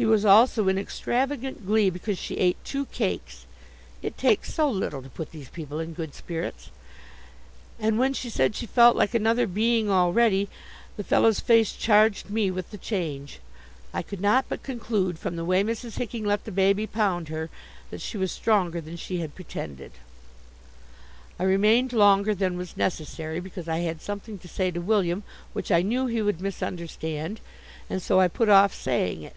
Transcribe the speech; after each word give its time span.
He 0.00 0.06
was 0.06 0.24
also 0.24 0.66
in 0.68 0.78
extravagant 0.78 1.66
glee 1.66 1.90
because 1.90 2.16
she 2.16 2.38
ate 2.38 2.56
two 2.64 2.86
cakes 2.86 3.44
(it 4.00 4.16
takes 4.16 4.54
so 4.54 4.66
little 4.66 5.02
to 5.02 5.10
put 5.10 5.30
these 5.30 5.50
people 5.50 5.78
in 5.78 5.92
good 5.92 6.14
spirits), 6.14 6.70
and 7.78 7.98
when 7.98 8.14
she 8.14 8.30
said 8.30 8.56
she 8.56 8.64
felt 8.64 8.96
like 8.96 9.12
another 9.12 9.46
being 9.46 9.90
already, 9.90 10.48
the 10.96 11.04
fellow's 11.04 11.40
face 11.40 11.74
charged 11.74 12.30
me 12.30 12.50
with 12.50 12.70
the 12.70 12.78
change. 12.78 13.40
I 13.92 14.00
could 14.00 14.22
not 14.22 14.46
but 14.48 14.62
conclude, 14.62 15.18
from 15.18 15.36
the 15.36 15.44
way 15.44 15.62
Mrs. 15.62 15.98
Hicking 15.98 16.24
let 16.24 16.44
the 16.46 16.50
baby 16.50 16.86
pound 16.86 17.28
her, 17.28 17.50
that 17.90 18.00
she 18.00 18.16
was 18.16 18.32
stronger 18.32 18.80
than 18.80 18.96
she 18.96 19.18
had 19.18 19.34
pretended. 19.34 19.92
I 21.38 21.42
remained 21.44 21.92
longer 21.92 22.34
than 22.34 22.56
was 22.56 22.74
necessary, 22.74 23.38
because 23.38 23.68
I 23.68 23.80
had 23.80 24.00
something 24.00 24.38
to 24.38 24.48
say 24.48 24.70
to 24.70 24.80
William 24.80 25.24
which 25.52 25.70
I 25.70 25.82
knew 25.82 26.06
he 26.06 26.22
would 26.22 26.40
misunderstand, 26.40 27.42
and 27.90 28.00
so 28.00 28.18
I 28.18 28.28
put 28.28 28.48
off 28.48 28.72
saying 28.72 29.20
it. 29.24 29.36